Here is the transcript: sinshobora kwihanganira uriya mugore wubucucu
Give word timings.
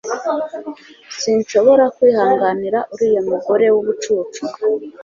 sinshobora 1.21 1.83
kwihanganira 1.95 2.79
uriya 2.93 3.21
mugore 3.29 3.65
wubucucu 3.73 4.41